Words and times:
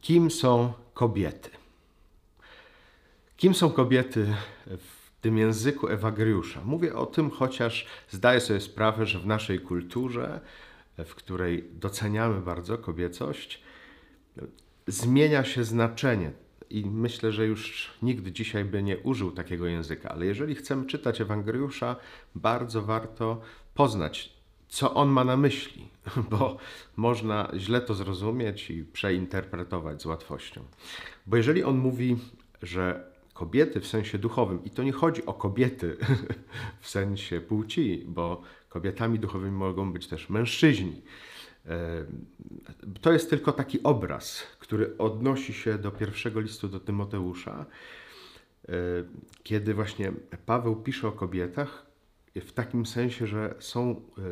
Kim 0.00 0.30
są 0.30 0.72
kobiety? 0.94 1.50
Kim 3.36 3.54
są 3.54 3.70
kobiety 3.70 4.34
w 4.66 5.20
tym 5.20 5.38
języku 5.38 5.88
Ewagriusza? 5.88 6.60
Mówię 6.64 6.94
o 6.94 7.06
tym, 7.06 7.30
chociaż 7.30 7.86
zdaję 8.10 8.40
sobie 8.40 8.60
sprawę, 8.60 9.06
że 9.06 9.18
w 9.18 9.26
naszej 9.26 9.60
kulturze, 9.60 10.40
w 10.98 11.14
której 11.14 11.64
doceniamy 11.72 12.40
bardzo 12.40 12.78
kobiecość, 12.78 13.62
zmienia 14.86 15.44
się 15.44 15.64
znaczenie. 15.64 16.32
I 16.70 16.86
myślę, 16.86 17.32
że 17.32 17.46
już 17.46 17.90
nikt 18.02 18.28
dzisiaj 18.28 18.64
by 18.64 18.82
nie 18.82 18.98
użył 18.98 19.30
takiego 19.30 19.66
języka, 19.66 20.08
ale 20.08 20.26
jeżeli 20.26 20.54
chcemy 20.54 20.86
czytać 20.86 21.20
Ewangeliusza, 21.20 21.96
bardzo 22.34 22.82
warto 22.82 23.40
poznać, 23.74 24.37
co 24.68 24.94
on 24.94 25.08
ma 25.08 25.24
na 25.24 25.36
myśli, 25.36 25.88
bo 26.30 26.56
można 26.96 27.50
źle 27.56 27.80
to 27.80 27.94
zrozumieć 27.94 28.70
i 28.70 28.84
przeinterpretować 28.84 30.02
z 30.02 30.06
łatwością. 30.06 30.64
Bo 31.26 31.36
jeżeli 31.36 31.64
on 31.64 31.78
mówi, 31.78 32.16
że 32.62 33.10
kobiety 33.34 33.80
w 33.80 33.86
sensie 33.86 34.18
duchowym, 34.18 34.64
i 34.64 34.70
to 34.70 34.82
nie 34.82 34.92
chodzi 34.92 35.26
o 35.26 35.34
kobiety 35.34 35.96
w 36.80 36.88
sensie 36.88 37.40
płci, 37.40 38.04
bo 38.08 38.42
kobietami 38.68 39.18
duchowymi 39.18 39.52
mogą 39.52 39.92
być 39.92 40.06
też 40.06 40.30
mężczyźni. 40.30 41.02
E, 41.66 42.04
to 43.00 43.12
jest 43.12 43.30
tylko 43.30 43.52
taki 43.52 43.82
obraz, 43.82 44.42
który 44.58 44.98
odnosi 44.98 45.52
się 45.52 45.78
do 45.78 45.90
pierwszego 45.90 46.40
listu 46.40 46.68
do 46.68 46.80
Tymoteusza, 46.80 47.66
e, 48.68 48.72
kiedy 49.42 49.74
właśnie 49.74 50.12
Paweł 50.46 50.76
pisze 50.76 51.08
o 51.08 51.12
kobietach 51.12 51.86
w 52.36 52.52
takim 52.52 52.86
sensie, 52.86 53.26
że 53.26 53.54
są 53.58 53.90
e, 53.90 54.22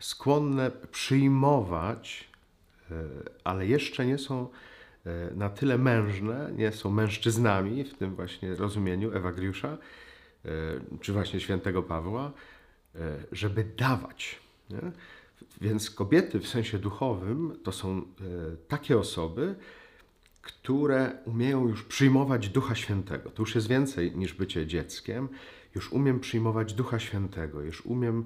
skłonne 0.00 0.70
przyjmować, 0.90 2.28
ale 3.44 3.66
jeszcze 3.66 4.06
nie 4.06 4.18
są 4.18 4.48
na 5.34 5.50
tyle 5.50 5.78
mężne, 5.78 6.50
nie 6.56 6.72
są 6.72 6.90
mężczyznami 6.90 7.84
w 7.84 7.94
tym 7.94 8.14
właśnie 8.14 8.54
rozumieniu 8.54 9.12
Ewagriusza, 9.12 9.78
czy 11.00 11.12
właśnie 11.12 11.40
świętego 11.40 11.82
Pawła, 11.82 12.32
żeby 13.32 13.64
dawać. 13.64 14.40
Nie? 14.70 14.92
Więc 15.60 15.90
kobiety 15.90 16.40
w 16.40 16.48
sensie 16.48 16.78
duchowym 16.78 17.58
to 17.62 17.72
są 17.72 17.98
e, 17.98 18.02
takie 18.68 18.98
osoby, 18.98 19.54
które 20.42 21.12
umieją 21.24 21.68
już 21.68 21.82
przyjmować 21.84 22.48
Ducha 22.48 22.74
Świętego. 22.74 23.30
To 23.30 23.42
już 23.42 23.54
jest 23.54 23.68
więcej 23.68 24.16
niż 24.16 24.34
bycie 24.34 24.66
dzieckiem. 24.66 25.28
Już 25.74 25.92
umiem 25.92 26.20
przyjmować 26.20 26.74
Ducha 26.74 26.98
Świętego, 26.98 27.60
już 27.60 27.86
umiem 27.86 28.18
e, 28.20 28.24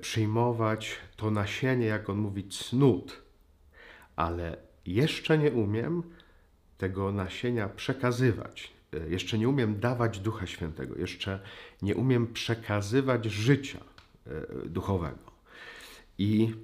przyjmować 0.00 0.96
to 1.16 1.30
nasienie, 1.30 1.86
jak 1.86 2.10
on 2.10 2.18
mówi, 2.18 2.48
cnót, 2.48 3.22
ale 4.16 4.56
jeszcze 4.86 5.38
nie 5.38 5.52
umiem 5.52 6.02
tego 6.78 7.12
nasienia 7.12 7.68
przekazywać. 7.68 8.72
E, 8.92 9.08
jeszcze 9.08 9.38
nie 9.38 9.48
umiem 9.48 9.80
dawać 9.80 10.18
Ducha 10.18 10.46
Świętego, 10.46 10.96
jeszcze 10.96 11.40
nie 11.82 11.94
umiem 11.94 12.32
przekazywać 12.32 13.24
życia 13.24 13.78
duchowego. 14.66 15.28
I 16.18 16.54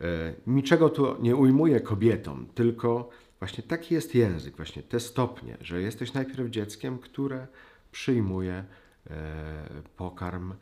e, 0.00 0.34
niczego 0.46 0.88
tu 0.88 1.22
nie 1.22 1.36
ujmuję 1.36 1.80
kobietom, 1.80 2.46
tylko 2.54 3.10
właśnie 3.38 3.64
taki 3.64 3.94
jest 3.94 4.14
język, 4.14 4.56
właśnie 4.56 4.82
te 4.82 5.00
stopnie, 5.00 5.56
że 5.60 5.82
jesteś 5.82 6.12
najpierw 6.12 6.50
dzieckiem, 6.50 6.98
które 6.98 7.46
przyjmuje 7.92 8.54
e, 8.54 8.64
pokarm 9.96 10.52
e, 10.52 10.56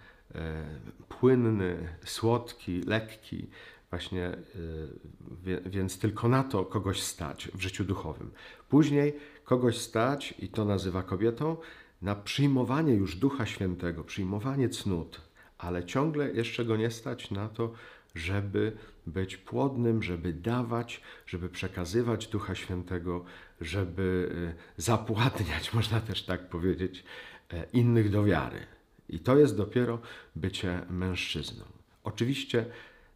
płynny, 1.09 1.89
słodki, 2.05 2.83
lekki, 2.83 3.47
właśnie, 3.91 4.27
e, 4.27 5.61
więc 5.71 5.99
tylko 5.99 6.29
na 6.29 6.45
to 6.45 6.65
kogoś 6.65 7.03
stać 7.03 7.49
w 7.55 7.61
życiu 7.61 7.85
duchowym. 7.85 8.31
Później 8.69 9.17
kogoś 9.45 9.79
stać, 9.79 10.35
i 10.39 10.49
to 10.49 10.65
nazywa 10.65 11.03
kobietą, 11.03 11.57
na 12.03 12.15
przyjmowanie 12.15 12.95
już 12.95 13.17
Ducha 13.17 13.47
Świętego, 13.47 14.05
przyjmowanie 14.05 14.69
cnót, 14.69 15.21
ale 15.59 15.85
ciągle 15.85 16.33
jeszcze 16.33 16.65
go 16.65 16.77
nie 16.77 16.91
stać 16.91 17.31
na 17.31 17.49
to, 17.49 17.73
żeby 18.15 18.73
być 19.07 19.37
płodnym, 19.37 20.03
żeby 20.03 20.33
dawać, 20.33 21.01
żeby 21.27 21.49
przekazywać 21.49 22.27
Ducha 22.27 22.55
Świętego, 22.55 23.25
żeby 23.61 24.31
e, 24.79 24.83
zapładniać, 24.83 25.73
można 25.75 26.01
też 26.01 26.23
tak 26.23 26.49
powiedzieć, 26.49 27.05
e, 27.53 27.67
innych 27.73 28.11
do 28.11 28.25
wiary. 28.25 28.67
I 29.13 29.19
to 29.19 29.39
jest 29.39 29.57
dopiero 29.57 29.99
bycie 30.37 30.81
mężczyzną. 30.91 31.65
Oczywiście 32.05 32.67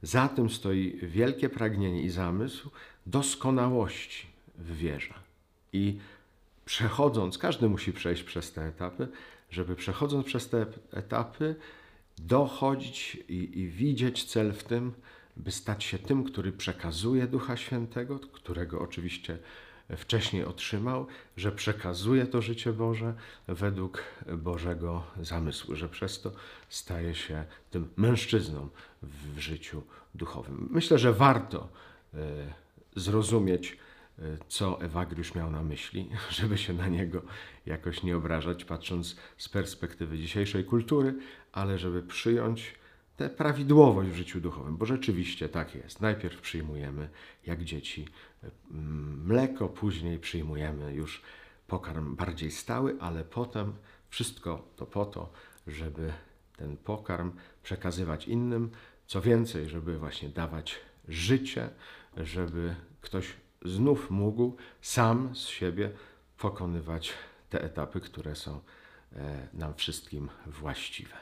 za 0.03 0.29
tym 0.29 0.51
stoi 0.51 0.99
wielkie 1.03 1.49
pragnienie 1.49 2.03
i 2.03 2.11
zamysł 2.11 2.71
doskonałości 3.07 4.27
w 4.59 4.77
wierze. 4.77 5.15
I 5.73 5.99
przechodząc, 6.65 7.39
każdy 7.39 7.69
musi 7.69 7.93
przejść 7.93 8.23
przez 8.23 8.53
te 8.53 8.67
etapy, 8.67 9.09
żeby 9.51 9.77
przechodząc 9.77 10.27
przez 10.27 10.49
te 10.49 10.67
etapy, 10.91 11.55
dochodzić 12.19 13.19
i, 13.29 13.61
i 13.61 13.69
widzieć 13.69 14.25
cel 14.25 14.53
w 14.53 14.65
tym, 14.65 14.93
by 15.37 15.51
stać 15.51 15.85
się 15.85 15.99
tym, 15.99 16.25
który 16.25 16.53
przekazuje 16.53 17.27
Ducha 17.27 17.57
Świętego, 17.57 18.19
którego 18.19 18.81
oczywiście 18.81 19.39
wcześniej 19.97 20.45
otrzymał, 20.45 21.07
że 21.37 21.53
przekazuje 21.53 22.27
to 22.27 22.43
życie 22.43 22.73
Boże 22.73 23.15
według 23.49 24.03
Bożego 24.39 25.03
zamysłu, 25.21 25.77
że 25.77 25.89
przez 25.89 26.21
to 26.21 26.33
staje 26.69 27.15
się 27.15 27.45
tym 27.71 27.89
mężczyzną 27.97 28.69
w 29.03 29.39
życiu 29.39 29.83
duchowym. 30.15 30.69
Myślę, 30.71 30.99
że 30.99 31.13
warto 31.13 31.69
e, 32.15 32.19
zrozumieć 32.97 33.79
co 34.49 34.81
Ewagriusz 34.81 35.35
miał 35.35 35.51
na 35.51 35.63
myśli, 35.63 36.11
żeby 36.39 36.59
się 36.59 36.73
na 36.73 36.89
niego 36.89 37.23
jakoś 37.67 38.03
nie 38.03 38.17
obrażać, 38.17 38.65
patrząc 38.65 39.17
z 39.37 39.49
perspektywy 39.49 40.19
dzisiejszej 40.19 40.65
kultury, 40.65 41.15
ale 41.53 41.79
żeby 41.79 42.03
przyjąć 42.03 42.75
tę 43.17 43.31
prawidłowość 43.31 44.11
w 44.11 44.15
życiu 44.15 44.41
duchowym, 44.41 44.77
bo 44.77 44.87
rzeczywiście 44.87 45.49
tak 45.49 45.75
jest. 45.75 46.01
Najpierw 46.01 46.41
przyjmujemy, 46.41 47.09
jak 47.47 47.65
dzieci, 47.65 48.09
mm, 48.71 49.25
mleko, 49.27 49.69
później 49.69 50.19
przyjmujemy 50.19 50.95
już 50.95 51.23
pokarm 51.67 52.17
bardziej 52.17 52.51
stały, 52.51 52.97
ale 53.01 53.25
potem 53.25 53.73
wszystko 54.09 54.69
to 54.77 54.87
po 54.87 55.05
to, 55.05 55.33
żeby 55.67 56.13
ten 56.57 56.77
pokarm 56.77 57.33
przekazywać 57.63 58.29
innym, 58.29 58.71
co 59.07 59.21
więcej, 59.21 59.69
żeby 59.69 59.99
właśnie 59.99 60.29
dawać 60.29 60.81
życie, 61.09 61.71
żeby 62.17 62.75
ktoś 63.01 63.33
znów 63.65 64.11
mógł 64.11 64.57
sam 64.81 65.35
z 65.35 65.47
siebie 65.47 65.91
pokonywać 66.39 67.13
te 67.51 67.63
etapy, 67.63 68.01
które 68.01 68.37
są 68.37 68.61
e, 69.13 69.49
nam 69.53 69.75
wszystkim 69.75 70.29
właściwe. 70.47 71.17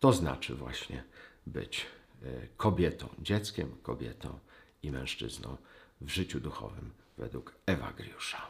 To 0.00 0.12
znaczy 0.12 0.54
właśnie 0.54 1.04
być 1.46 1.86
e, 2.22 2.26
kobietą, 2.56 3.08
dzieckiem, 3.18 3.76
kobietą 3.82 4.38
i 4.82 4.90
mężczyzną 4.90 5.56
w 6.00 6.08
życiu 6.08 6.40
duchowym 6.40 6.90
według 7.18 7.54
Ewagriusza. 7.66 8.48